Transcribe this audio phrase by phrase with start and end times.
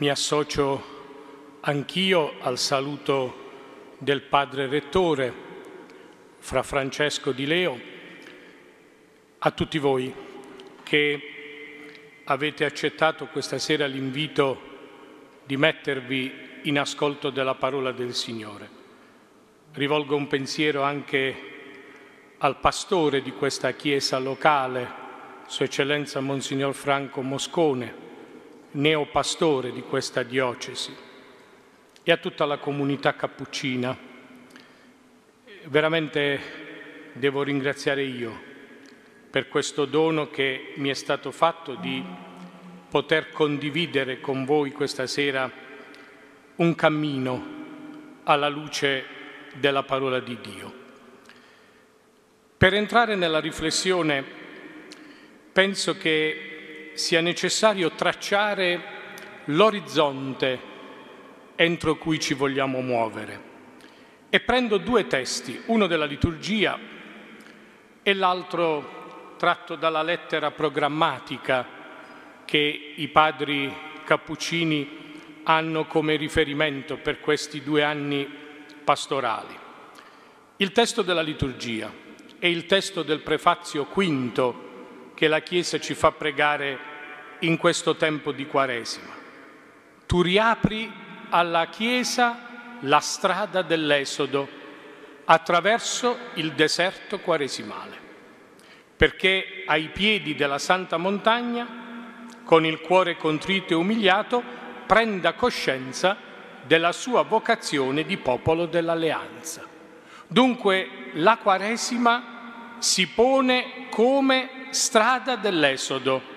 [0.00, 3.48] mi associo anch'io al saluto
[3.98, 5.30] del padre rettore,
[6.38, 7.78] fra Francesco di Leo,
[9.40, 10.10] a tutti voi
[10.82, 11.20] che
[12.24, 14.68] avete accettato questa sera l'invito
[15.44, 18.70] di mettervi in ascolto della parola del Signore.
[19.72, 21.48] Rivolgo un pensiero anche
[22.38, 24.90] al pastore di questa chiesa locale,
[25.46, 28.08] Sua Eccellenza Monsignor Franco Moscone,
[28.72, 30.94] neopastore di questa diocesi
[32.02, 33.96] e a tutta la comunità cappuccina.
[35.64, 36.40] Veramente
[37.12, 38.48] devo ringraziare io
[39.30, 42.02] per questo dono che mi è stato fatto di
[42.88, 45.50] poter condividere con voi questa sera
[46.56, 47.58] un cammino
[48.24, 49.04] alla luce
[49.54, 50.74] della parola di Dio.
[52.56, 54.24] Per entrare nella riflessione
[55.52, 56.49] penso che
[57.00, 58.98] sia necessario tracciare
[59.46, 60.68] l'orizzonte
[61.56, 63.48] entro cui ci vogliamo muovere.
[64.28, 66.78] E prendo due testi, uno della liturgia
[68.02, 71.66] e l'altro tratto dalla lettera programmatica
[72.44, 74.98] che i padri cappuccini
[75.44, 78.28] hanno come riferimento per questi due anni
[78.84, 79.58] pastorali.
[80.58, 81.90] Il testo della liturgia
[82.38, 84.68] e il testo del prefazio quinto
[85.14, 86.89] che la Chiesa ci fa pregare
[87.40, 89.12] in questo tempo di Quaresima.
[90.06, 90.90] Tu riapri
[91.28, 92.48] alla Chiesa
[92.80, 94.48] la strada dell'Esodo
[95.24, 97.96] attraverso il deserto quaresimale,
[98.96, 104.42] perché ai piedi della Santa Montagna, con il cuore contrito e umiliato,
[104.86, 106.16] prenda coscienza
[106.64, 109.64] della sua vocazione di popolo dell'alleanza.
[110.26, 116.29] Dunque la Quaresima si pone come strada dell'Esodo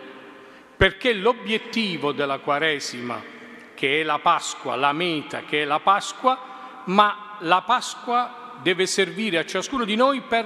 [0.84, 3.23] perché l'obiettivo della Quaresima,
[3.73, 9.38] che è la Pasqua, la meta che è la Pasqua, ma la Pasqua deve servire
[9.38, 10.46] a ciascuno di noi per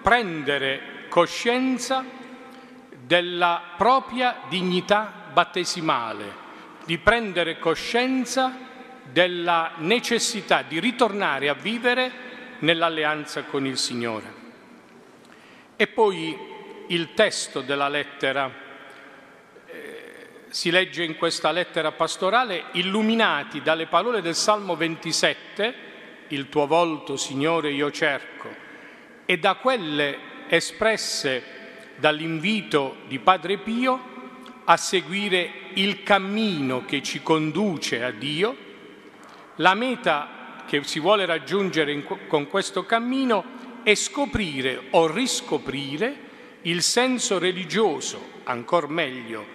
[0.00, 2.02] prendere coscienza
[2.98, 6.32] della propria dignità battesimale,
[6.86, 8.56] di prendere coscienza
[9.02, 12.10] della necessità di ritornare a vivere
[12.60, 14.32] nell'alleanza con il Signore.
[15.76, 16.34] E poi
[16.86, 18.63] il testo della lettera
[20.54, 25.74] si legge in questa lettera pastorale, illuminati dalle parole del Salmo 27,
[26.28, 28.48] il tuo volto, Signore, io cerco,
[29.26, 30.16] e da quelle
[30.46, 31.42] espresse
[31.96, 34.12] dall'invito di Padre Pio
[34.62, 38.56] a seguire il cammino che ci conduce a Dio,
[39.56, 46.16] la meta che si vuole raggiungere in, con questo cammino è scoprire o riscoprire
[46.62, 49.53] il senso religioso, ancora meglio,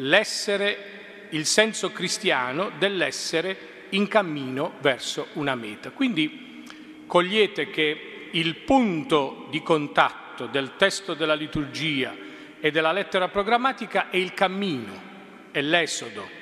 [0.00, 5.90] l'essere, il senso cristiano dell'essere in cammino verso una meta.
[5.90, 6.64] Quindi
[7.06, 12.14] cogliete che il punto di contatto del testo della liturgia
[12.60, 15.08] e della lettera programmatica è il cammino,
[15.50, 16.38] è l'esodo.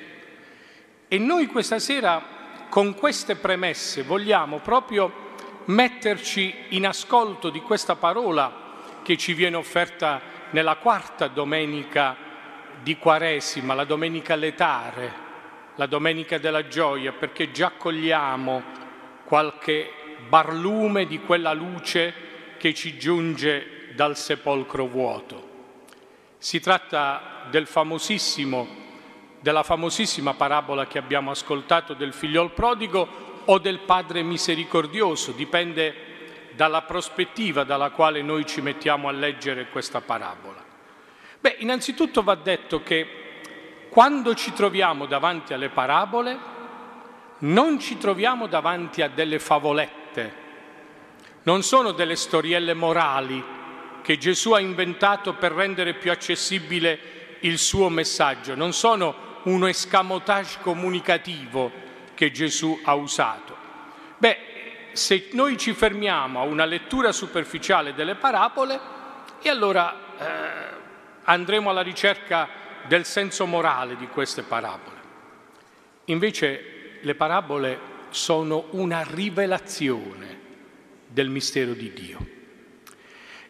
[1.07, 2.37] E noi questa sera
[2.69, 5.27] con queste premesse vogliamo proprio
[5.65, 8.67] metterci in ascolto di questa parola
[9.01, 10.21] che ci viene offerta
[10.51, 12.28] nella quarta domenica
[12.81, 15.27] di Quaresima, la domenica letare,
[15.75, 18.63] la domenica della gioia, perché già cogliamo
[19.25, 19.91] qualche
[20.27, 22.13] barlume di quella luce
[22.57, 25.47] che ci giunge dal sepolcro vuoto.
[26.37, 27.67] Si tratta del
[29.41, 36.07] della famosissima parabola che abbiamo ascoltato del figliol prodigo o del Padre misericordioso, dipende
[36.55, 40.68] dalla prospettiva dalla quale noi ci mettiamo a leggere questa parabola.
[41.39, 43.07] Beh, innanzitutto va detto che
[43.89, 46.37] quando ci troviamo davanti alle parabole,
[47.39, 50.33] non ci troviamo davanti a delle favolette,
[51.43, 53.41] non sono delle storielle morali
[54.01, 60.59] che Gesù ha inventato per rendere più accessibile il suo messaggio, non sono uno escamotage
[60.61, 61.71] comunicativo
[62.15, 63.55] che Gesù ha usato.
[64.17, 64.37] Beh,
[64.91, 68.97] se noi ci fermiamo a una lettura superficiale delle parabole,
[69.41, 70.78] e allora eh,
[71.29, 72.49] andremo alla ricerca
[72.87, 74.97] del senso morale di queste parabole.
[76.05, 77.79] Invece le parabole
[78.09, 80.37] sono una rivelazione
[81.05, 82.37] del mistero di Dio.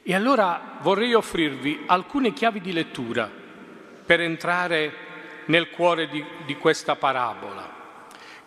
[0.04, 3.32] E allora vorrei offrirvi alcune chiavi di lettura
[4.06, 5.08] per entrare
[5.46, 7.78] nel cuore di, di questa parabola.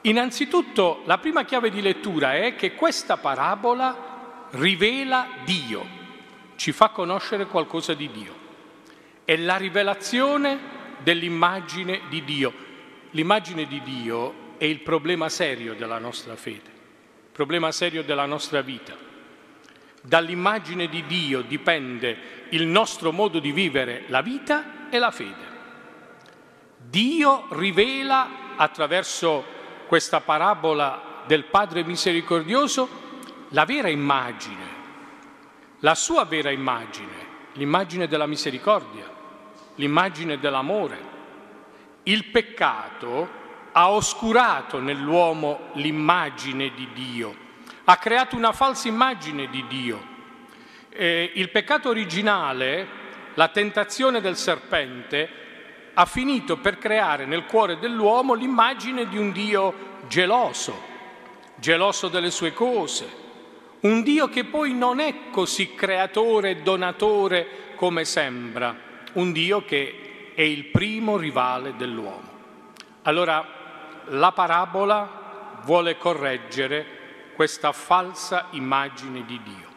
[0.02, 6.00] Innanzitutto la prima chiave di lettura è che questa parabola rivela Dio,
[6.56, 8.41] ci fa conoscere qualcosa di Dio
[9.24, 10.58] è la rivelazione
[10.98, 12.52] dell'immagine di Dio.
[13.10, 18.60] l'immagine di Dio è il problema serio della nostra fede, il problema serio della nostra
[18.60, 18.96] vita.
[20.00, 25.50] Dall'immagine di Dio dipende il nostro modo di vivere la vita e la fede.
[26.78, 29.44] Dio rivela attraverso
[29.86, 33.00] questa parabola del Padre misericordioso
[33.50, 34.80] la vera immagine,
[35.80, 39.11] la sua vera immagine, l'immagine della misericordia,
[39.76, 41.10] l'immagine dell'amore.
[42.04, 43.40] Il peccato
[43.72, 47.34] ha oscurato nell'uomo l'immagine di Dio,
[47.84, 50.10] ha creato una falsa immagine di Dio.
[50.90, 53.00] Eh, il peccato originale,
[53.34, 55.40] la tentazione del serpente,
[55.94, 60.90] ha finito per creare nel cuore dell'uomo l'immagine di un Dio geloso,
[61.56, 63.20] geloso delle sue cose,
[63.80, 70.32] un Dio che poi non è così creatore e donatore come sembra, un Dio che
[70.34, 72.30] è il primo rivale dell'uomo.
[73.02, 73.46] Allora
[74.06, 79.70] la parabola vuole correggere questa falsa immagine di Dio.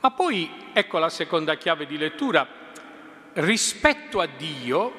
[0.00, 2.46] Ma poi ecco la seconda chiave di lettura,
[3.34, 4.92] rispetto a Dio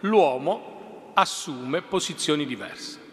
[0.00, 3.04] l'uomo assume posizioni diverse.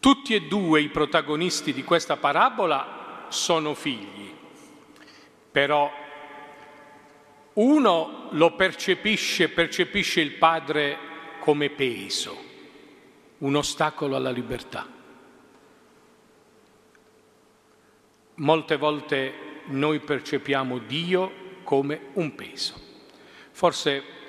[0.00, 4.34] Tutti e due i protagonisti di questa parabola sono figli,
[5.50, 6.01] però
[7.54, 10.98] uno lo percepisce, percepisce il padre
[11.38, 12.36] come peso,
[13.38, 14.86] un ostacolo alla libertà.
[18.34, 19.34] Molte volte
[19.66, 22.90] noi percepiamo Dio come un peso.
[23.50, 24.20] Forse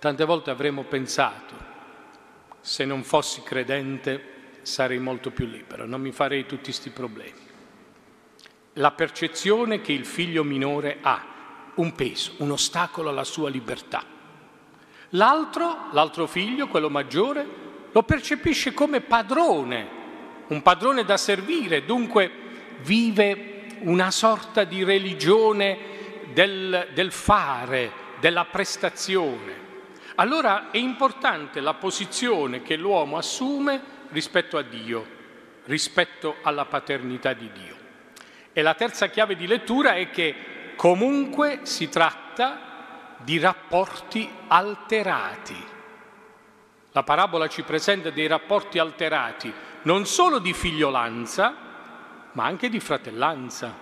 [0.00, 1.54] Tante volte avremmo pensato,
[2.62, 7.38] se non fossi credente sarei molto più libero, non mi farei tutti questi problemi.
[8.74, 11.29] La percezione che il figlio minore ha
[11.74, 14.04] un peso, un ostacolo alla sua libertà.
[15.10, 17.46] L'altro, l'altro figlio, quello maggiore,
[17.92, 19.98] lo percepisce come padrone,
[20.48, 22.30] un padrone da servire, dunque
[22.82, 25.78] vive una sorta di religione
[26.32, 29.58] del, del fare, della prestazione.
[30.16, 35.06] Allora è importante la posizione che l'uomo assume rispetto a Dio,
[35.64, 37.76] rispetto alla paternità di Dio.
[38.52, 40.34] E la terza chiave di lettura è che
[40.80, 45.54] comunque si tratta di rapporti alterati.
[46.92, 51.54] La parabola ci presenta dei rapporti alterati, non solo di figliolanza,
[52.32, 53.76] ma anche di fratellanza.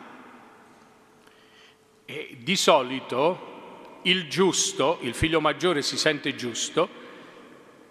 [2.05, 6.89] E di solito il giusto, il figlio maggiore si sente giusto,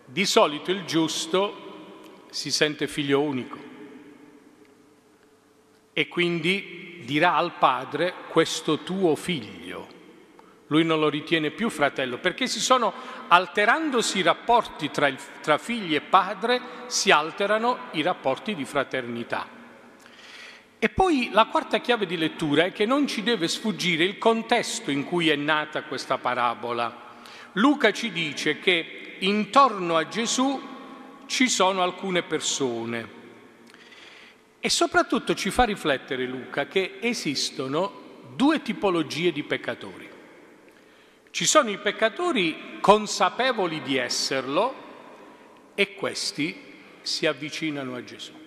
[0.04, 3.68] di solito il giusto si sente figlio unico
[5.98, 9.96] e quindi dirà al padre questo tuo figlio.
[10.68, 12.94] Lui non lo ritiene più fratello perché si sono
[13.30, 19.48] alterandosi i rapporti tra, il, tra figli e padre, si alterano i rapporti di fraternità.
[20.78, 24.92] E poi la quarta chiave di lettura è che non ci deve sfuggire il contesto
[24.92, 27.06] in cui è nata questa parabola.
[27.54, 30.62] Luca ci dice che intorno a Gesù
[31.26, 33.17] ci sono alcune persone
[34.60, 40.10] e soprattutto ci fa riflettere Luca che esistono due tipologie di peccatori.
[41.30, 44.86] Ci sono i peccatori consapevoli di esserlo
[45.76, 46.64] e questi
[47.02, 48.38] si avvicinano a Gesù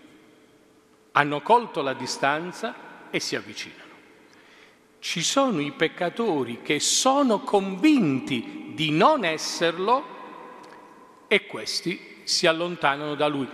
[1.13, 3.89] hanno colto la distanza e si avvicinano.
[4.99, 10.19] Ci sono i peccatori che sono convinti di non esserlo
[11.27, 13.49] e questi si allontanano da lui.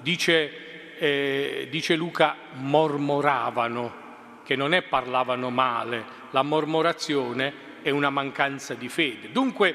[0.00, 0.69] Dice,
[1.00, 4.08] eh, dice Luca, mormoravano,
[4.44, 9.32] che non è parlavano male, la mormorazione è una mancanza di fede.
[9.32, 9.74] Dunque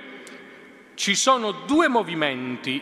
[0.94, 2.80] ci sono due movimenti,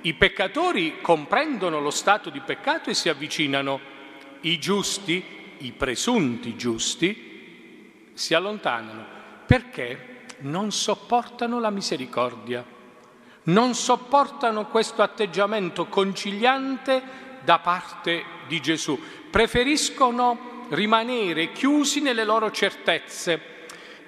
[0.00, 3.92] i peccatori comprendono lo stato di peccato e si avvicinano.
[4.40, 5.24] I giusti,
[5.58, 9.06] i presunti giusti, si allontanano.
[9.46, 10.26] Perché?
[10.40, 12.64] Non sopportano la misericordia,
[13.44, 18.98] non sopportano questo atteggiamento conciliante da parte di Gesù,
[19.30, 23.52] preferiscono rimanere chiusi nelle loro certezze.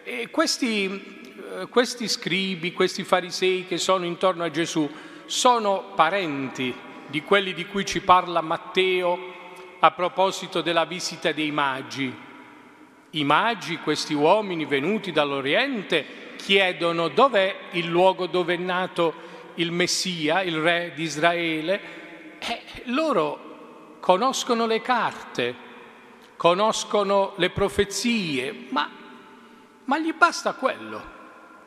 [0.03, 4.89] E questi, eh, questi scribi, questi farisei che sono intorno a Gesù,
[5.27, 6.75] sono parenti
[7.09, 9.35] di quelli di cui ci parla Matteo
[9.81, 12.25] a proposito della visita dei magi.
[13.11, 16.05] I magi, questi uomini venuti dall'Oriente,
[16.37, 19.15] chiedono dov'è il luogo dove è nato
[19.55, 22.05] il Messia, il re di Israele.
[22.49, 25.55] E loro conoscono le carte,
[26.37, 28.89] conoscono le profezie, ma,
[29.85, 31.15] ma gli basta quello.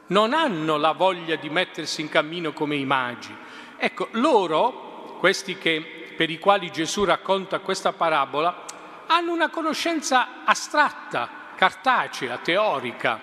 [0.10, 3.36] non hanno la voglia di mettersi in cammino come i magi.
[3.78, 8.66] Ecco, loro, questi che, per i quali Gesù racconta questa parabola,
[9.08, 13.20] hanno una conoscenza astratta, cartacea, teorica.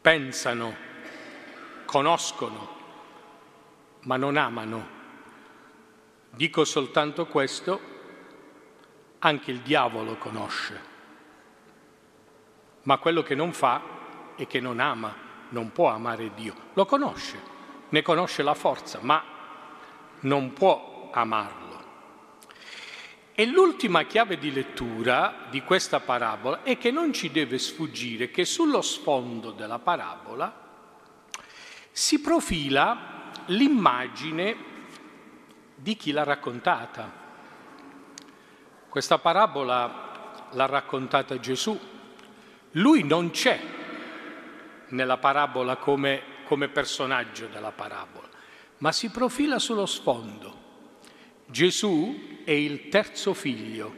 [0.00, 0.76] Pensano,
[1.84, 2.76] conoscono,
[4.02, 5.00] ma non amano.
[6.34, 7.80] Dico soltanto questo,
[9.18, 10.80] anche il diavolo conosce,
[12.84, 13.82] ma quello che non fa
[14.34, 15.14] è che non ama,
[15.50, 16.54] non può amare Dio.
[16.72, 17.38] Lo conosce,
[17.90, 19.22] ne conosce la forza, ma
[20.20, 21.60] non può amarlo.
[23.34, 28.46] E l'ultima chiave di lettura di questa parabola è che non ci deve sfuggire che
[28.46, 30.60] sullo sfondo della parabola
[31.90, 34.71] si profila l'immagine
[35.82, 37.10] di chi l'ha raccontata.
[38.88, 41.76] Questa parabola l'ha raccontata Gesù.
[42.72, 43.60] Lui non c'è
[44.90, 48.28] nella parabola come, come personaggio della parabola,
[48.78, 50.60] ma si profila sullo sfondo.
[51.46, 53.94] Gesù è il terzo figlio,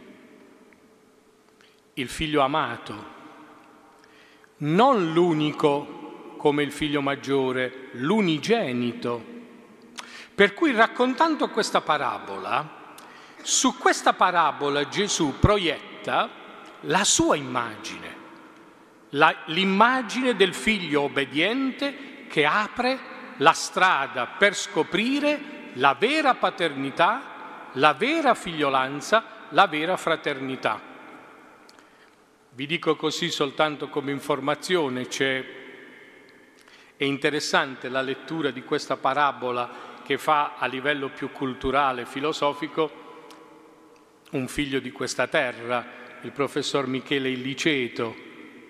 [1.95, 3.13] il figlio amato,
[4.59, 9.33] non l'unico come il figlio maggiore, l'unigenito.
[10.35, 12.83] Per cui raccontando questa parabola,
[13.43, 16.29] su questa parabola Gesù proietta
[16.81, 18.23] la sua immagine,
[19.11, 22.99] la, l'immagine del figlio obbediente che apre
[23.39, 27.33] la strada per scoprire la vera paternità
[27.75, 30.81] la vera figliolanza, la vera fraternità.
[32.51, 35.45] Vi dico così soltanto come informazione, c'è,
[36.97, 43.03] è interessante la lettura di questa parabola che fa a livello più culturale, filosofico,
[44.33, 45.85] un figlio di questa terra,
[46.21, 48.15] il professor Michele Illiceto,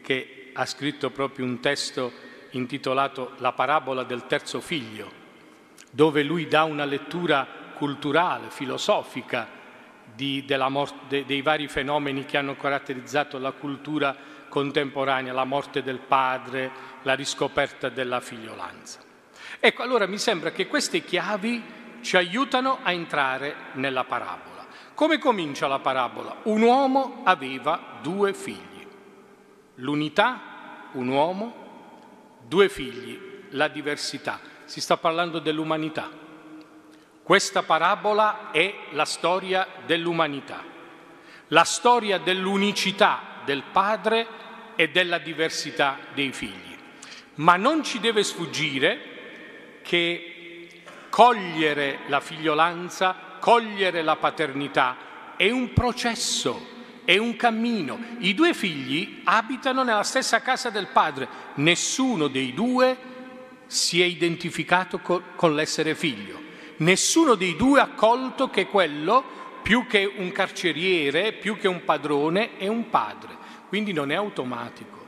[0.00, 2.12] che ha scritto proprio un testo
[2.50, 5.10] intitolato La parabola del terzo figlio,
[5.90, 9.48] dove lui dà una lettura culturale, filosofica
[10.14, 14.16] di, morte, dei vari fenomeni che hanno caratterizzato la cultura
[14.48, 16.70] contemporanea, la morte del padre,
[17.02, 19.13] la riscoperta della figliolanza.
[19.66, 21.62] Ecco, allora mi sembra che queste chiavi
[22.02, 24.66] ci aiutano a entrare nella parabola.
[24.92, 26.36] Come comincia la parabola?
[26.42, 28.86] Un uomo aveva due figli.
[29.76, 33.18] L'unità, un uomo, due figli,
[33.52, 34.38] la diversità.
[34.66, 36.10] Si sta parlando dell'umanità.
[37.22, 40.62] Questa parabola è la storia dell'umanità,
[41.48, 44.26] la storia dell'unicità del padre
[44.76, 46.76] e della diversità dei figli.
[47.36, 49.12] Ma non ci deve sfuggire
[49.84, 50.68] che
[51.10, 56.72] cogliere la figliolanza, cogliere la paternità è un processo,
[57.04, 57.98] è un cammino.
[58.18, 63.12] I due figli abitano nella stessa casa del padre, nessuno dei due
[63.66, 66.44] si è identificato con l'essere figlio
[66.78, 69.22] nessuno dei due ha colto che quello,
[69.62, 73.36] più che un carceriere, più che un padrone, è un padre.
[73.68, 75.02] Quindi non è automatico.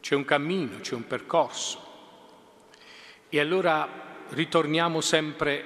[0.00, 1.87] C'è un cammino, c'è un percorso.
[3.28, 3.88] E allora
[4.30, 5.64] ritorniamo sempre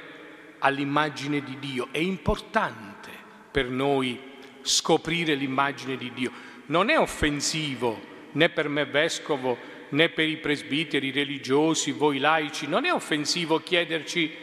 [0.58, 1.88] all'immagine di Dio.
[1.90, 3.10] È importante
[3.50, 4.20] per noi
[4.62, 6.32] scoprire l'immagine di Dio.
[6.66, 9.58] Non è offensivo né per me vescovo
[9.90, 14.34] né per i presbiteri religiosi, voi laici, non è offensivo chiederci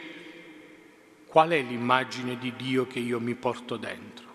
[1.26, 4.28] qual è l'immagine di Dio che io mi porto dentro.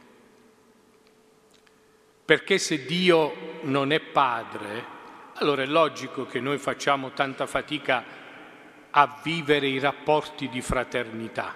[2.25, 4.93] Perché se Dio non è padre,
[5.35, 8.03] allora è logico che noi facciamo tanta fatica
[8.97, 11.53] a vivere i rapporti di fraternità.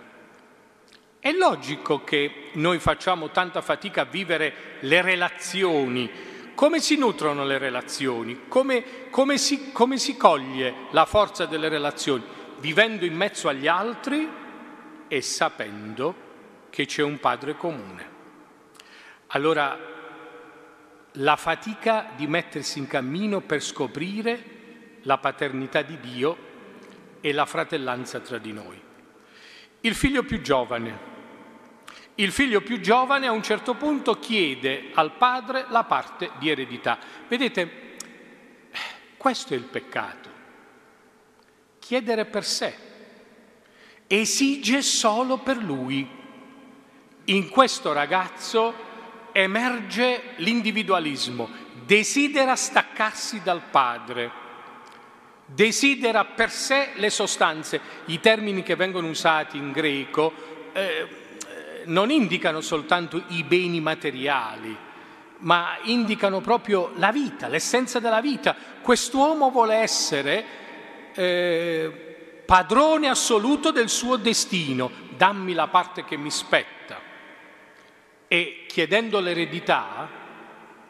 [1.20, 6.10] È logico che noi facciamo tanta fatica a vivere le relazioni.
[6.54, 8.42] Come si nutrono le relazioni?
[8.50, 12.24] Come, come, si, come si coglie la forza delle relazioni?
[12.58, 14.28] Vivendo in mezzo agli altri
[15.08, 16.28] e sapendo
[16.70, 18.18] che c'è un Padre comune.
[19.28, 19.78] Allora,
[21.14, 24.58] la fatica di mettersi in cammino per scoprire
[25.04, 26.48] la paternità di Dio
[27.22, 28.82] e la fratellanza tra di noi.
[29.82, 31.08] Il figlio più giovane.
[32.16, 36.98] Il figlio più giovane a un certo punto chiede al padre la parte di eredità.
[37.28, 37.96] Vedete,
[39.16, 40.30] questo è il peccato.
[41.80, 42.88] Chiedere per sé
[44.12, 46.08] esige solo per lui.
[47.26, 48.74] In questo ragazzo
[49.32, 51.48] emerge l'individualismo,
[51.86, 54.32] desidera staccarsi dal padre,
[55.54, 57.80] desidera per sé le sostanze.
[58.06, 60.34] I termini che vengono usati in greco
[60.74, 61.08] eh,
[61.86, 64.76] non indicano soltanto i beni materiali,
[65.40, 68.56] ma indicano proprio la vita, l'essenza della vita.
[68.82, 70.46] Quest'uomo vuole essere
[71.14, 77.08] eh, padrone assoluto del suo destino, dammi la parte che mi spetta.
[78.28, 80.08] E chiedendo l'eredità,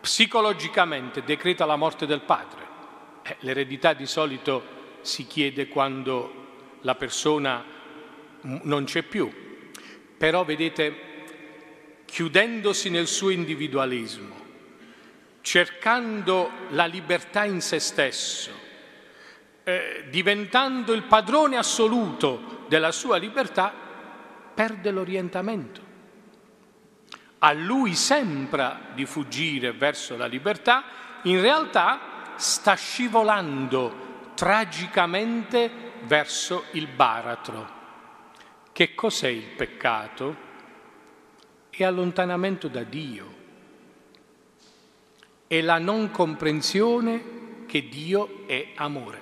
[0.01, 2.68] psicologicamente decreta la morte del padre.
[3.29, 7.63] Eh, l'eredità di solito si chiede quando la persona
[8.41, 9.31] non c'è più,
[10.17, 11.07] però vedete,
[12.05, 14.35] chiudendosi nel suo individualismo,
[15.41, 18.51] cercando la libertà in se stesso,
[19.63, 23.71] eh, diventando il padrone assoluto della sua libertà,
[24.53, 25.87] perde l'orientamento.
[27.39, 30.83] A lui sembra di fuggire verso la libertà,
[31.23, 32.08] in realtà
[32.39, 35.69] sta scivolando tragicamente
[36.03, 37.77] verso il baratro.
[38.71, 40.47] Che cos'è il peccato?
[41.69, 43.35] È allontanamento da Dio,
[45.47, 49.21] è la non comprensione che Dio è amore.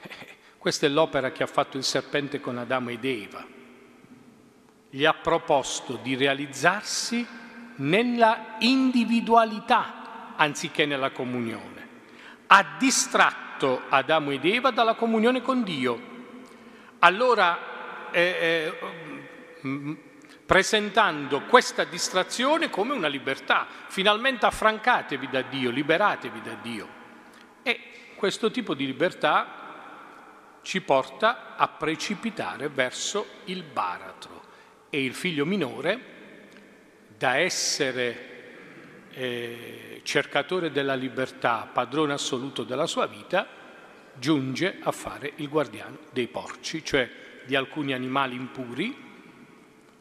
[0.58, 3.46] Questa è l'opera che ha fatto il serpente con Adamo ed Eva.
[4.90, 7.26] Gli ha proposto di realizzarsi
[7.76, 11.85] nella individualità anziché nella comunione.
[12.46, 16.14] Ha distratto Adamo ed Eva dalla comunione con Dio.
[17.00, 18.72] Allora, eh,
[19.60, 19.96] eh,
[20.46, 26.88] presentando questa distrazione come una libertà, finalmente affrancatevi da Dio, liberatevi da Dio.
[27.62, 27.80] E
[28.14, 29.64] questo tipo di libertà
[30.62, 34.42] ci porta a precipitare verso il baratro
[34.90, 36.14] e il figlio minore,
[37.16, 38.35] da essere
[39.18, 43.48] eh, cercatore della libertà, padrone assoluto della sua vita,
[44.12, 47.10] giunge a fare il guardiano dei porci, cioè
[47.46, 48.94] di alcuni animali impuri,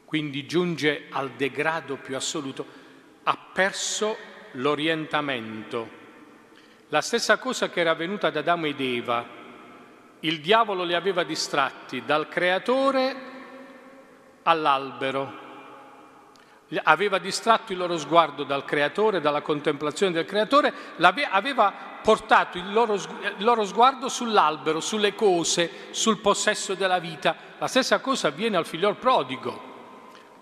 [0.04, 2.66] quindi giunge al degrado più assoluto,
[3.24, 4.18] ha perso
[4.54, 6.04] l'orientamento.
[6.90, 9.26] La stessa cosa che era avvenuta ad Adamo ed Eva,
[10.20, 13.16] il diavolo li aveva distratti dal creatore
[14.44, 15.45] all'albero,
[16.84, 20.74] aveva distratto il loro sguardo dal creatore, dalla contemplazione del creatore,
[21.30, 27.36] aveva portato il loro, il loro, sguardo sull'albero, sulle cose, sul possesso della vita.
[27.58, 29.74] La stessa cosa avviene al figliol prodigo.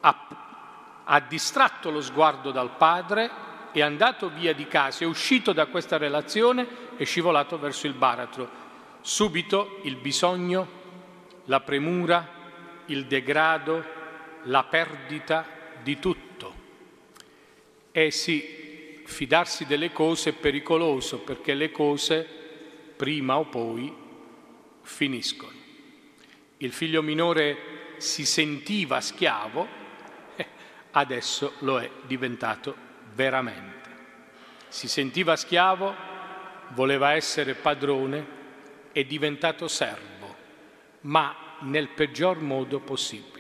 [0.02, 0.28] Ha,
[1.06, 3.30] ha distratto lo sguardo dal padre,
[3.72, 6.67] è andato via di casa, è uscito da questa relazione
[6.98, 8.62] e scivolato verso il baratro.
[9.02, 10.67] Subito il bisogno,
[11.46, 12.28] la premura,
[12.88, 13.84] il degrado,
[14.43, 16.54] la perdita di tutto.
[17.91, 22.28] E sì, fidarsi delle cose è pericoloso perché le cose
[22.96, 23.93] prima o poi
[24.82, 25.62] finiscono.
[26.58, 29.67] Il figlio minore si sentiva schiavo,
[30.36, 30.48] eh,
[30.91, 32.76] adesso lo è diventato
[33.13, 33.89] veramente.
[34.69, 35.93] Si sentiva schiavo,
[36.69, 38.41] voleva essere padrone,
[38.91, 40.36] è diventato servo,
[41.02, 43.33] ma nel peggior modo possibile.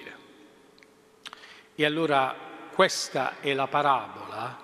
[1.75, 2.35] E allora
[2.71, 4.59] questa è la parabola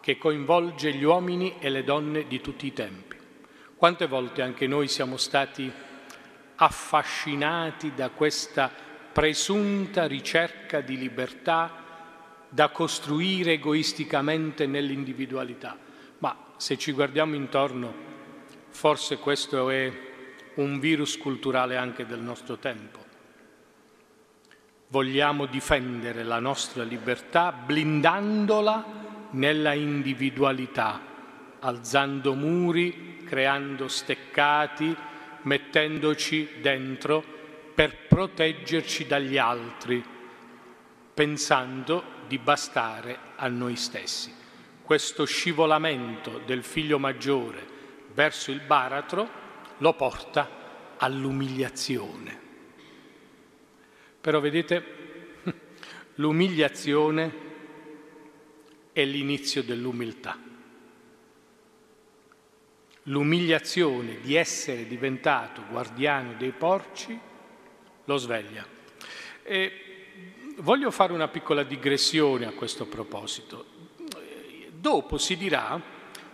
[0.00, 3.16] che coinvolge gli uomini e le donne di tutti i tempi.
[3.74, 5.70] Quante volte anche noi siamo stati
[6.54, 8.70] affascinati da questa
[9.12, 11.80] presunta ricerca di libertà
[12.48, 15.76] da costruire egoisticamente nell'individualità.
[16.18, 17.92] Ma se ci guardiamo intorno,
[18.68, 19.92] forse questo è
[20.54, 23.01] un virus culturale anche del nostro tempo
[24.92, 28.84] vogliamo difendere la nostra libertà blindandola
[29.30, 31.00] nella individualità,
[31.60, 34.94] alzando muri, creando steccati,
[35.44, 37.24] mettendoci dentro
[37.74, 40.04] per proteggerci dagli altri,
[41.14, 44.30] pensando di bastare a noi stessi.
[44.82, 47.66] Questo scivolamento del figlio maggiore
[48.12, 49.26] verso il baratro
[49.78, 50.50] lo porta
[50.98, 52.41] all'umiliazione.
[54.22, 54.84] Però vedete,
[56.14, 57.32] l'umiliazione
[58.92, 60.38] è l'inizio dell'umiltà.
[63.06, 67.18] L'umiliazione di essere diventato guardiano dei porci
[68.04, 68.64] lo sveglia.
[69.42, 69.72] E
[70.58, 73.66] voglio fare una piccola digressione a questo proposito.
[74.70, 75.82] Dopo si dirà,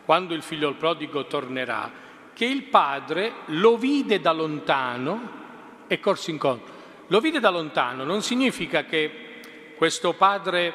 [0.04, 1.90] quando il figlio prodigo tornerà,
[2.34, 6.77] che il padre lo vide da lontano e corse incontro.
[7.08, 9.40] Lo vide da lontano, non significa che
[9.76, 10.74] questo padre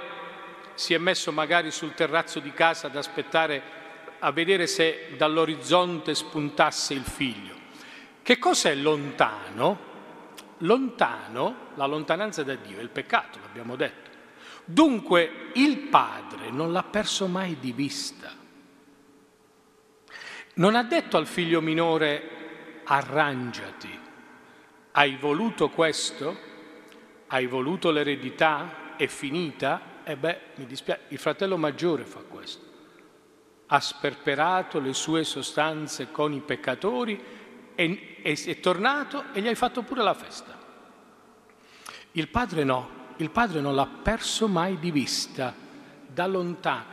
[0.73, 3.61] si è messo magari sul terrazzo di casa ad aspettare
[4.19, 7.53] a vedere se dall'orizzonte spuntasse il figlio.
[8.23, 9.91] Che cos'è lontano?
[10.59, 14.09] Lontano, la lontananza da Dio è il peccato, l'abbiamo detto.
[14.65, 18.31] Dunque il padre non l'ha perso mai di vista.
[20.55, 23.99] Non ha detto al figlio minore arrangiati,
[24.93, 26.51] hai voluto questo?
[27.27, 28.95] Hai voluto l'eredità?
[28.95, 30.01] È finita?
[30.03, 32.71] E beh, mi dispiace, il fratello maggiore fa questo.
[33.67, 37.19] Ha sperperato le sue sostanze con i peccatori
[37.73, 40.59] e, e è tornato e gli hai fatto pure la festa.
[42.11, 45.55] Il padre no, il padre non l'ha perso mai di vista,
[46.05, 46.91] da lontano.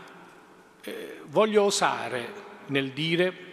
[0.80, 2.32] Eh, voglio osare
[2.68, 3.48] nel dire,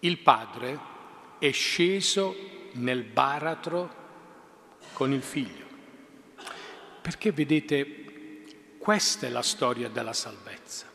[0.00, 0.78] il padre
[1.40, 3.98] è sceso nel baratro
[4.92, 5.66] con il figlio.
[7.00, 8.44] Perché vedete,
[8.78, 10.86] questa è la storia della salvezza.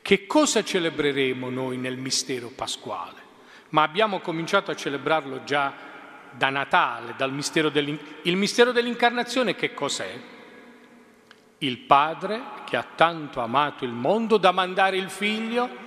[0.00, 3.26] Che cosa celebreremo noi nel mistero pasquale?
[3.70, 5.74] Ma abbiamo cominciato a celebrarlo già
[6.30, 10.18] da Natale, dal mistero il mistero dell'incarnazione che cos'è?
[11.58, 15.86] Il Padre che ha tanto amato il mondo da mandare il Figlio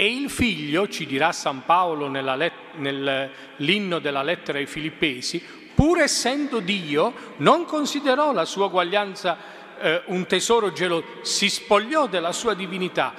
[0.00, 6.60] e il Figlio, ci dirà San Paolo let- nell'inno della lettera ai Filippesi, pur essendo
[6.60, 9.36] Dio, non considerò la sua uguaglianza
[9.78, 13.12] eh, un tesoro geloso, si spogliò della sua divinità,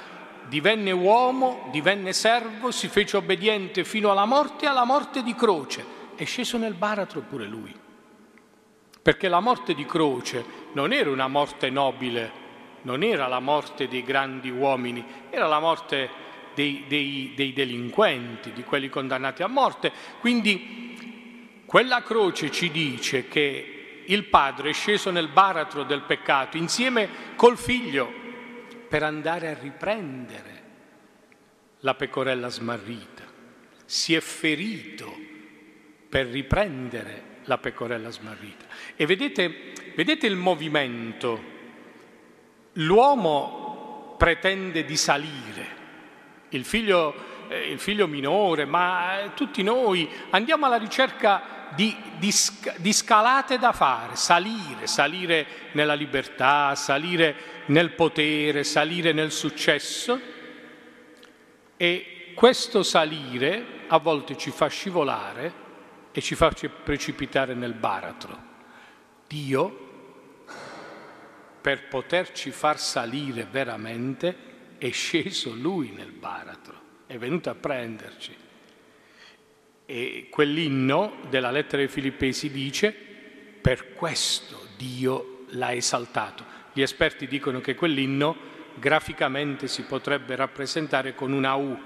[0.48, 5.84] divenne uomo, divenne servo, si fece obbediente fino alla morte e alla morte di croce
[6.16, 7.72] è sceso nel baratro pure lui.
[9.00, 12.40] Perché la morte di croce non era una morte nobile,
[12.82, 18.62] non era la morte dei grandi uomini, era la morte dei, dei, dei delinquenti, di
[18.62, 19.92] quelli condannati a morte.
[20.20, 27.08] Quindi quella croce ci dice che il padre è sceso nel baratro del peccato insieme
[27.36, 28.12] col figlio
[28.88, 30.62] per andare a riprendere
[31.80, 33.24] la pecorella smarrita.
[33.84, 35.16] Si è ferito
[36.08, 38.66] per riprendere la pecorella smarrita.
[38.94, 41.50] E vedete, vedete il movimento.
[42.74, 45.66] L'uomo pretende di salire,
[46.52, 47.14] il figlio,
[47.48, 52.32] eh, il figlio minore, ma eh, tutti noi andiamo alla ricerca di, di,
[52.76, 60.20] di, scalate da fare, salire, salire nella libertà, salire nel potere, salire nel successo.
[61.76, 65.60] E questo salire a volte ci fa scivolare
[66.12, 68.50] e ci faccia precipitare nel baratro.
[69.26, 69.90] Dio,
[71.60, 74.51] per poterci far salire veramente,
[74.82, 76.74] è sceso lui nel baratro,
[77.06, 78.34] è venuto a prenderci.
[79.86, 86.44] E quell'inno della lettera ai Filippesi dice, per questo Dio l'ha esaltato.
[86.72, 88.36] Gli esperti dicono che quell'inno
[88.74, 91.78] graficamente si potrebbe rappresentare con una U,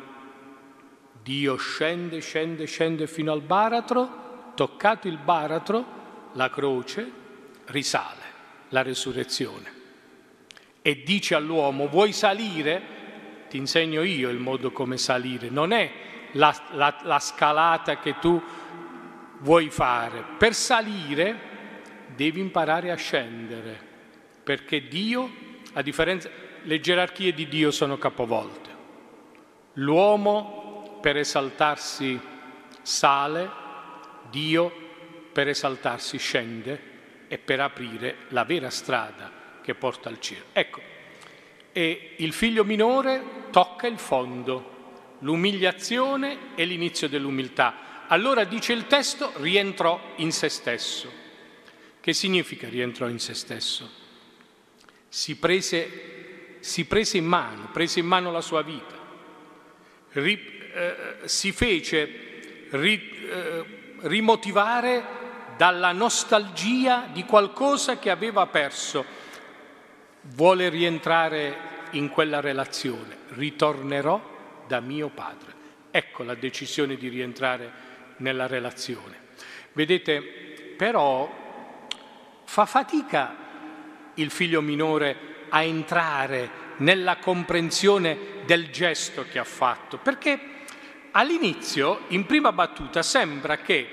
[1.23, 7.11] Dio scende, scende, scende fino al baratro, toccato il baratro, la croce
[7.67, 8.23] risale,
[8.71, 9.76] la resurrezione.
[10.87, 12.81] E dice all'uomo, vuoi salire?
[13.49, 15.91] Ti insegno io il modo come salire, non è
[16.35, 18.41] la, la, la scalata che tu
[19.41, 20.23] vuoi fare.
[20.39, 21.37] Per salire
[22.15, 23.77] devi imparare a scendere,
[24.45, 25.29] perché Dio,
[25.73, 26.31] a differenza,
[26.63, 28.71] le gerarchie di Dio sono capovolte.
[29.73, 32.17] L'uomo per esaltarsi
[32.83, 33.51] sale,
[34.31, 34.73] Dio
[35.33, 36.81] per esaltarsi scende
[37.27, 40.45] e per aprire la vera strada che porta al cielo.
[40.53, 40.81] Ecco,
[41.73, 48.05] e il figlio minore tocca il fondo, l'umiliazione e l'inizio dell'umiltà.
[48.07, 51.13] Allora dice il testo, rientrò in se stesso.
[52.01, 53.91] Che significa rientrò in se stesso?
[55.09, 58.95] Si prese, si prese in mano, prese in mano la sua vita,
[60.13, 63.65] eh, si fece ri, eh,
[64.03, 65.25] rimotivare
[65.57, 69.25] dalla nostalgia di qualcosa che aveva perso.
[70.35, 71.57] Vuole rientrare
[71.93, 73.17] in quella relazione.
[73.29, 75.55] Ritornerò da mio padre.
[75.91, 77.73] Ecco la decisione di rientrare
[78.19, 79.25] nella relazione.
[79.73, 80.21] Vedete,
[80.77, 81.31] però
[82.45, 83.37] fa fatica
[84.15, 85.17] il figlio minore
[85.49, 90.55] a entrare nella comprensione del gesto che ha fatto, perché
[91.19, 93.89] All'inizio, in prima battuta, sembra che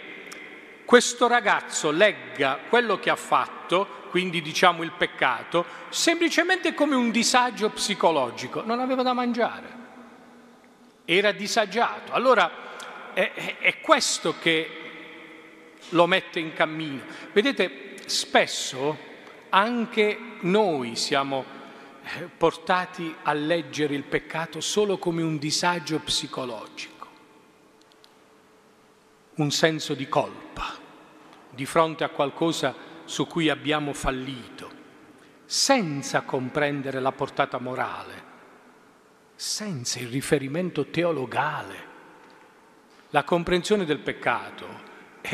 [0.83, 7.71] questo ragazzo legga quello che ha fatto, quindi diciamo il peccato, semplicemente come un disagio
[7.71, 8.61] psicologico.
[8.63, 9.67] Non aveva da mangiare,
[11.03, 12.13] era disagiato.
[12.13, 14.69] Allora è, è questo che
[15.89, 17.01] lo mette in cammino.
[17.31, 18.95] Vedete, spesso
[19.49, 21.43] anche noi siamo
[22.03, 27.07] eh, portati a leggere il peccato solo come un disagio psicologico
[29.37, 30.77] un senso di colpa
[31.49, 34.81] di fronte a qualcosa su cui abbiamo fallito.
[35.45, 38.23] senza comprendere la portata morale,
[39.35, 41.91] senza il riferimento teologale.
[43.11, 44.65] La comprensione del peccato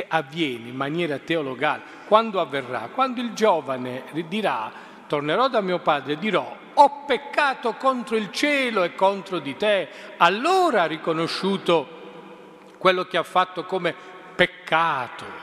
[0.10, 1.84] avviene in maniera teologale.
[2.06, 2.90] Quando avverrà?
[2.94, 4.70] Quando il giovane dirà,
[5.08, 9.88] tornerò da mio padre e dirò, ho peccato contro il cielo e contro di te.
[10.18, 11.98] Allora ha riconosciuto
[12.78, 13.96] quello che ha fatto come
[14.36, 15.39] peccato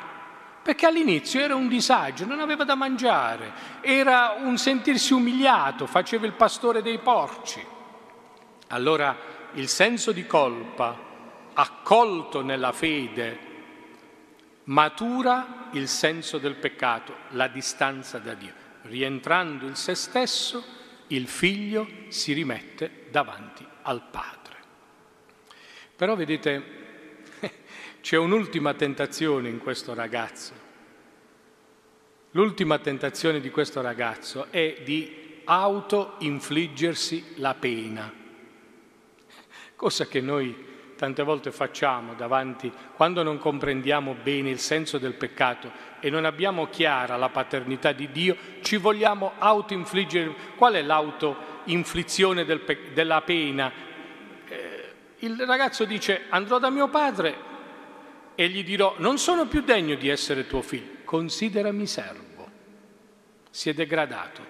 [0.67, 3.53] perché all'inizio era un disagio, non aveva da mangiare,
[3.83, 7.65] era un sentirsi umiliato, faceva il pastore dei porci.
[8.71, 9.17] Allora
[9.53, 10.99] il senso di colpa,
[11.53, 13.39] accolto nella fede,
[14.65, 18.53] matura il senso del peccato, la distanza da Dio.
[18.83, 20.65] Rientrando in se stesso,
[21.09, 24.57] il figlio si rimette davanti al padre.
[25.95, 26.76] Però vedete,
[28.07, 30.53] c'è un'ultima tentazione in questo ragazzo.
[32.31, 38.13] L'ultima tentazione di questo ragazzo è di auto-infliggersi la pena,
[39.75, 40.55] cosa che noi
[40.95, 46.69] tante volte facciamo davanti quando non comprendiamo bene il senso del peccato e non abbiamo
[46.69, 50.33] chiara la paternità di Dio, ci vogliamo auto-infliggere.
[50.55, 53.73] Qual è l'auto-inflizione del pe- della pena?
[54.47, 57.55] Eh, il ragazzo dice andrò da mio padre
[58.37, 62.25] e gli dirò non sono più degno di essere tuo figlio, considerami servo.
[63.51, 64.45] Si è degradato,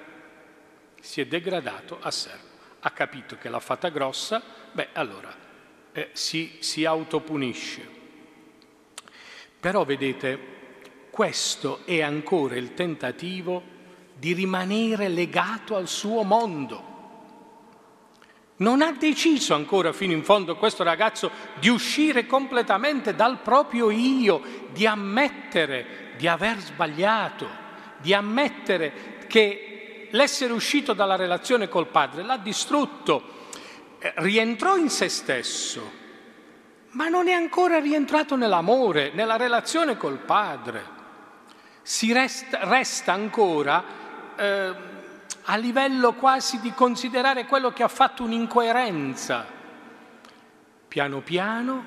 [1.01, 2.45] si è degradato a servo.
[2.81, 5.35] Ha capito che l'ha fatta grossa, beh allora
[5.93, 7.95] eh, si, si autopunisce.
[9.59, 10.55] Però vedete,
[11.11, 13.63] questo è ancora il tentativo
[14.15, 16.95] di rimanere legato al suo mondo
[18.59, 24.43] non ha deciso ancora fino in fondo questo ragazzo di uscire completamente dal proprio io,
[24.73, 27.47] di ammettere di aver sbagliato,
[27.99, 33.35] di ammettere che l'essere uscito dalla relazione col padre l'ha distrutto,
[33.99, 36.05] eh, rientrò in se stesso,
[36.91, 40.95] ma non è ancora rientrato nell'amore, nella relazione col padre.
[41.83, 43.85] Si resta, resta ancora...
[44.37, 44.95] Eh,
[45.47, 49.47] a livello quasi di considerare quello che ha fatto un'incoerenza.
[50.89, 51.85] Piano piano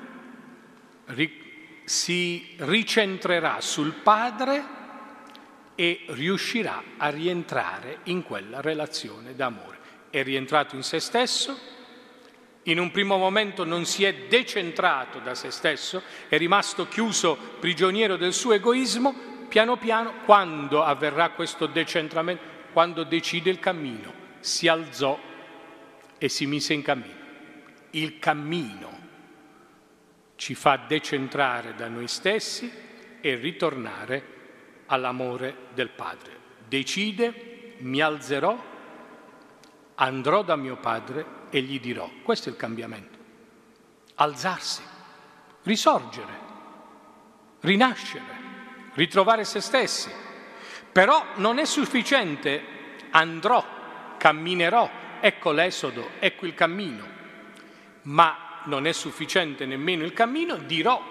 [1.06, 4.78] ri- si ricentrerà sul padre
[5.74, 9.78] e riuscirà a rientrare in quella relazione d'amore.
[10.10, 11.58] È rientrato in se stesso,
[12.64, 18.16] in un primo momento non si è decentrato da se stesso, è rimasto chiuso prigioniero
[18.16, 19.14] del suo egoismo,
[19.48, 25.18] piano piano, quando avverrà questo decentramento, quando decide il cammino, si alzò
[26.18, 27.18] e si mise in cammino.
[27.90, 28.98] Il cammino
[30.36, 32.70] ci fa decentrare da noi stessi
[33.20, 34.38] e ritornare
[34.86, 36.38] all'amore del Padre.
[36.66, 38.58] Decide, mi alzerò,
[39.96, 42.08] andrò da mio Padre e gli dirò.
[42.22, 43.18] Questo è il cambiamento.
[44.14, 44.82] Alzarsi,
[45.64, 46.38] risorgere,
[47.60, 48.38] rinascere,
[48.94, 50.28] ritrovare se stessi
[50.92, 52.62] però non è sufficiente,
[53.10, 53.64] andrò,
[54.16, 57.06] camminerò, ecco l'esodo, ecco il cammino,
[58.02, 61.02] ma non è sufficiente nemmeno il cammino, dirò,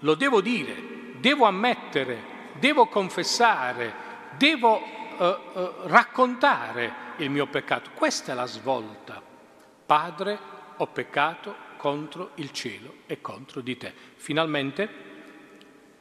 [0.00, 3.94] lo devo dire, devo ammettere, devo confessare,
[4.36, 4.82] devo
[5.18, 7.90] eh, eh, raccontare il mio peccato.
[7.94, 9.20] Questa è la svolta.
[9.86, 10.38] Padre,
[10.76, 13.92] ho peccato contro il cielo e contro di te.
[14.16, 15.06] Finalmente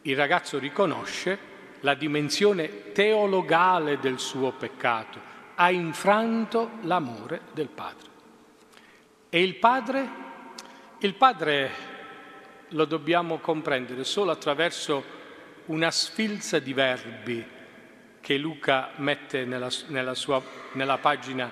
[0.01, 1.55] il ragazzo riconosce
[1.87, 5.21] la dimensione teologale del suo peccato,
[5.55, 8.09] ha infranto l'amore del Padre.
[9.29, 10.09] E il Padre?
[10.97, 11.71] Il Padre
[12.71, 15.01] lo dobbiamo comprendere solo attraverso
[15.67, 17.45] una sfilza di verbi
[18.19, 21.49] che Luca mette nella, nella, sua, nella pagina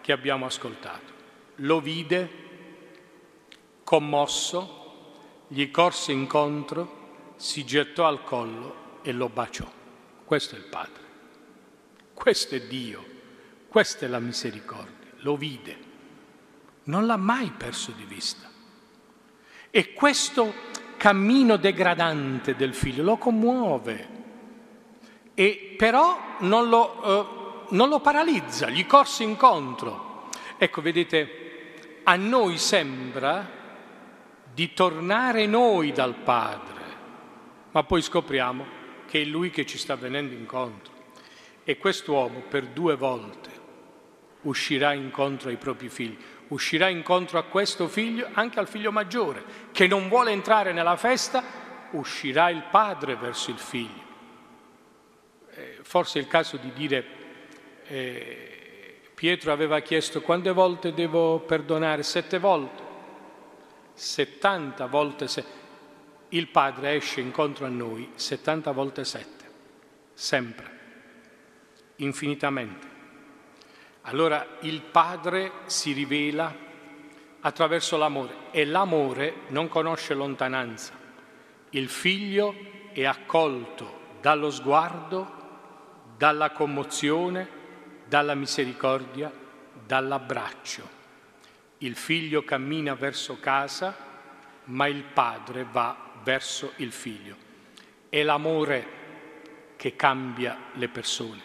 [0.00, 1.12] che abbiamo ascoltato.
[1.56, 2.30] Lo vide,
[3.84, 9.70] commosso, gli corse incontro, si gettò al collo e lo baciò.
[10.24, 11.02] Questo è il Padre,
[12.14, 13.04] questo è Dio,
[13.68, 15.76] questa è la misericordia, lo vide,
[16.84, 18.50] non l'ha mai perso di vista.
[19.70, 20.52] E questo
[20.96, 24.08] cammino degradante del figlio lo commuove,
[25.34, 30.30] e però non lo, eh, non lo paralizza, gli corse incontro.
[30.56, 33.46] Ecco, vedete, a noi sembra
[34.54, 36.82] di tornare noi dal Padre,
[37.72, 40.92] ma poi scopriamo che è Lui che ci sta venendo incontro.
[41.64, 43.50] E quest'uomo per due volte
[44.42, 46.16] uscirà incontro ai propri figli,
[46.48, 51.42] uscirà incontro a questo figlio, anche al figlio maggiore, che non vuole entrare nella festa,
[51.92, 54.02] uscirà il padre verso il figlio.
[55.50, 57.06] Eh, forse è il caso di dire
[57.86, 58.54] eh,
[59.14, 62.02] Pietro aveva chiesto quante volte devo perdonare?
[62.02, 62.82] Sette volte.
[63.94, 65.44] 70 volte se
[66.30, 69.50] il Padre esce incontro a noi 70 volte 7,
[70.12, 70.78] sempre,
[71.96, 72.86] infinitamente.
[74.02, 76.54] Allora il Padre si rivela
[77.40, 80.92] attraverso l'amore e l'amore non conosce lontananza.
[81.70, 82.54] Il figlio
[82.92, 85.42] è accolto dallo sguardo,
[86.16, 87.48] dalla commozione,
[88.06, 89.32] dalla misericordia,
[89.86, 91.02] dall'abbraccio.
[91.78, 93.94] Il figlio cammina verso casa,
[94.64, 97.36] ma il padre va verso il figlio.
[98.08, 98.86] È l'amore
[99.76, 101.42] che cambia le persone.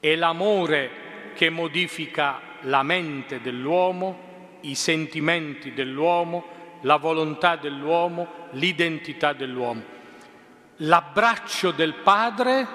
[0.00, 9.82] È l'amore che modifica la mente dell'uomo, i sentimenti dell'uomo, la volontà dell'uomo, l'identità dell'uomo.
[10.78, 12.66] L'abbraccio del padre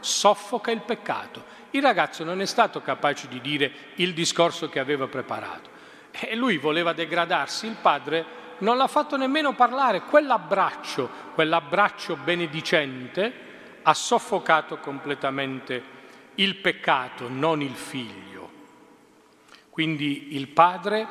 [0.00, 1.44] soffoca il peccato.
[1.70, 5.70] Il ragazzo non è stato capace di dire il discorso che aveva preparato
[6.10, 13.50] e lui voleva degradarsi, il padre non l'ha fatto nemmeno parlare, quell'abbraccio, quell'abbraccio benedicente
[13.82, 16.00] ha soffocato completamente
[16.36, 18.50] il peccato, non il figlio.
[19.68, 21.06] Quindi il padre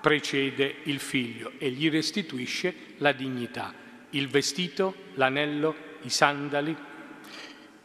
[0.00, 3.74] precede il figlio e gli restituisce la dignità,
[4.10, 6.74] il vestito, l'anello, i sandali.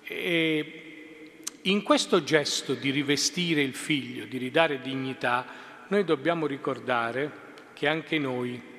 [0.04, 5.46] E in questo gesto di rivestire il figlio, di ridare dignità,
[5.90, 8.74] noi dobbiamo ricordare che anche noi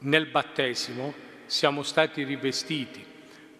[0.00, 1.14] nel battesimo
[1.46, 3.04] siamo stati rivestiti,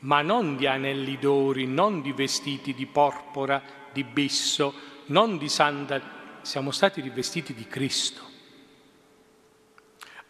[0.01, 4.75] ma non di anelli d'ori, non di vestiti di porpora, di bisso,
[5.07, 6.03] non di sandali,
[6.43, 8.23] siamo stati rivestiti di Cristo.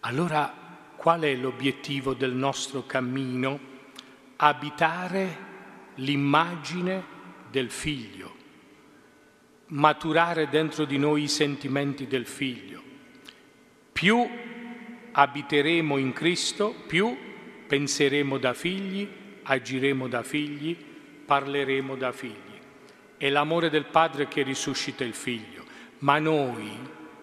[0.01, 0.67] Allora
[0.97, 3.77] qual è l'obiettivo del nostro cammino?
[4.37, 5.47] Abitare
[5.97, 7.17] l'immagine
[7.51, 8.39] del Figlio
[9.69, 12.83] maturare dentro di noi i sentimenti del figlio.
[13.93, 14.27] Più
[15.13, 17.17] abiteremo in Cristo, più
[17.67, 19.09] penseremo da figli,
[19.43, 20.77] agiremo da figli,
[21.25, 22.35] parleremo da figli.
[23.17, 25.65] È l'amore del Padre che risuscita il figlio,
[25.99, 26.71] ma noi,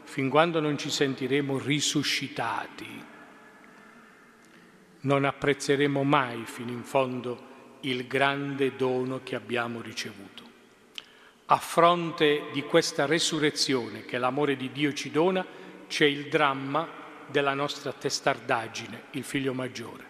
[0.03, 3.03] fin quando non ci sentiremo risuscitati,
[5.01, 10.45] non apprezzeremo mai fino in fondo il grande dono che abbiamo ricevuto
[11.47, 15.45] a fronte di questa resurrezione che l'amore di Dio ci dona,
[15.87, 20.03] c'è il dramma della nostra testardaggine, il figlio maggiore.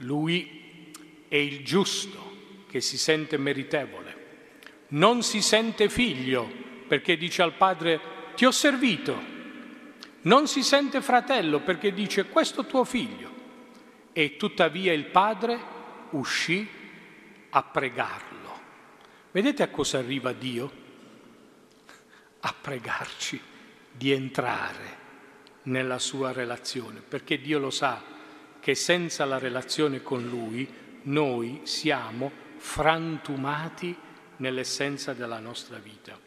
[0.00, 0.90] Lui
[1.28, 4.16] è il giusto che si sente meritevole,
[4.88, 6.50] non si sente figlio
[6.86, 8.00] perché dice al padre
[8.34, 9.30] ti ho servito,
[10.22, 13.30] non si sente fratello perché dice questo tuo figlio
[14.12, 15.58] e tuttavia il padre
[16.10, 16.68] uscì
[17.50, 18.32] a pregarlo
[19.32, 20.70] Vedete a cosa arriva Dio?
[22.40, 23.40] A pregarci
[23.90, 25.00] di entrare
[25.64, 28.02] nella sua relazione, perché Dio lo sa
[28.60, 30.68] che senza la relazione con Lui
[31.02, 33.96] noi siamo frantumati
[34.36, 36.18] nell'essenza della nostra vita.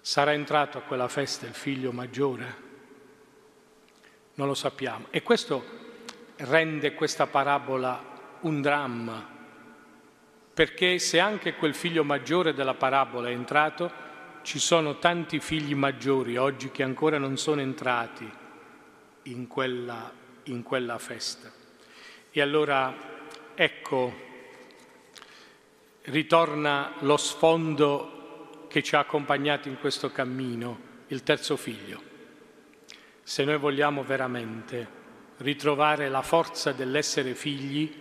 [0.00, 2.64] Sarà entrato a quella festa il figlio maggiore?
[4.34, 5.06] Non lo sappiamo.
[5.10, 5.64] E questo
[6.36, 9.34] rende questa parabola un dramma
[10.56, 13.92] perché se anche quel figlio maggiore della parabola è entrato,
[14.46, 18.30] ci sono tanti figli maggiori oggi che ancora non sono entrati
[19.24, 20.12] in quella,
[20.44, 21.50] in quella festa.
[22.30, 22.94] E allora
[23.56, 24.14] ecco,
[26.02, 30.78] ritorna lo sfondo che ci ha accompagnati in questo cammino,
[31.08, 32.00] il terzo figlio.
[33.24, 34.88] Se noi vogliamo veramente
[35.38, 37.92] ritrovare la forza dell'essere figli,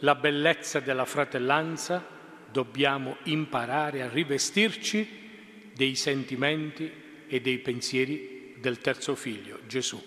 [0.00, 2.04] la bellezza della fratellanza,
[2.52, 5.22] dobbiamo imparare a rivestirci
[5.74, 6.90] dei sentimenti
[7.26, 10.02] e dei pensieri del terzo figlio, Gesù.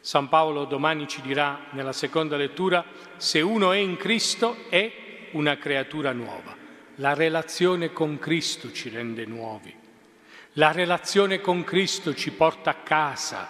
[0.00, 2.84] San Paolo domani ci dirà nella seconda lettura,
[3.16, 6.56] se uno è in Cristo è una creatura nuova.
[6.96, 9.74] La relazione con Cristo ci rende nuovi.
[10.54, 13.48] La relazione con Cristo ci porta a casa,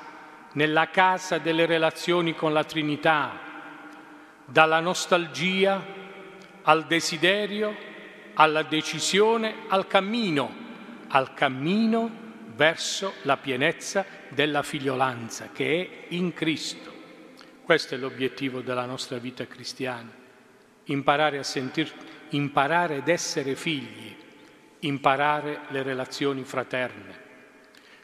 [0.53, 3.41] nella casa delle relazioni con la Trinità,
[4.45, 5.85] dalla nostalgia
[6.63, 7.75] al desiderio,
[8.35, 10.69] alla decisione, al cammino,
[11.11, 16.93] al cammino verso la pienezza della figliolanza che è in Cristo.
[17.63, 20.11] Questo è l'obiettivo della nostra vita cristiana,
[20.85, 21.93] imparare a sentir,
[22.31, 24.15] imparare ad essere figli,
[24.81, 27.29] imparare le relazioni fraterne.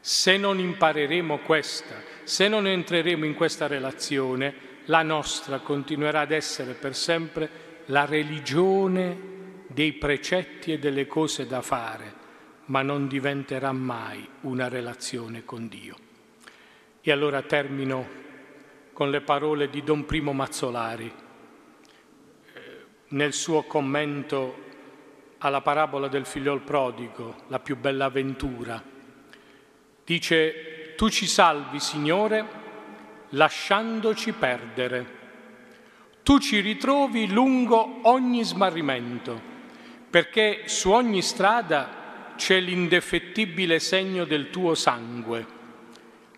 [0.01, 4.55] Se non impareremo questa, se non entreremo in questa relazione,
[4.85, 7.51] la nostra continuerà ad essere per sempre
[7.87, 9.35] la religione
[9.67, 12.16] dei precetti e delle cose da fare,
[12.67, 15.97] ma non diventerà mai una relazione con Dio.
[17.01, 18.25] E allora termino
[18.93, 21.13] con le parole di Don Primo Mazzolari
[22.55, 24.65] eh, nel suo commento
[25.39, 28.83] alla parabola del figliol prodigo, la più bella avventura.
[30.05, 32.45] Dice, tu ci salvi, Signore,
[33.31, 35.15] lasciandoci perdere.
[36.23, 39.41] Tu ci ritrovi lungo ogni smarrimento,
[40.11, 42.06] perché su ogni strada
[42.37, 45.47] c'è l'indefettibile segno del tuo sangue,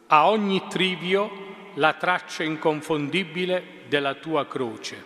[0.07, 5.05] a ogni trivio la traccia inconfondibile della tua croce.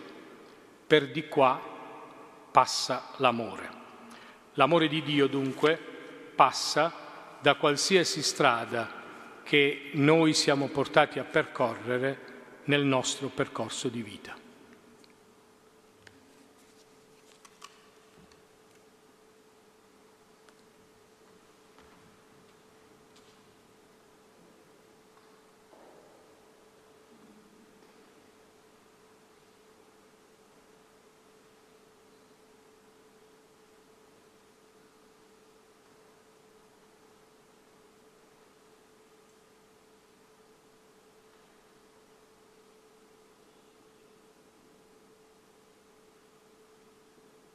[0.87, 1.59] Per di qua
[2.51, 3.81] passa l'amore.
[4.53, 5.77] L'amore di Dio dunque
[6.35, 6.93] passa
[7.41, 9.01] da qualsiasi strada
[9.43, 12.31] che noi siamo portati a percorrere
[12.65, 14.42] nel nostro percorso di vita.